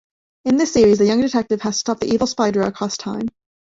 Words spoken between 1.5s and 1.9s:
has to